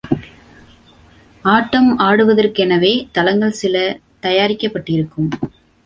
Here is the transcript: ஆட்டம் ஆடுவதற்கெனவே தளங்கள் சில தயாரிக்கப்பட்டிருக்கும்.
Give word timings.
ஆட்டம் 1.45 1.99
ஆடுவதற்கெனவே 1.99 3.07
தளங்கள் 3.11 3.59
சில 3.61 3.75
தயாரிக்கப்பட்டிருக்கும். 4.23 5.29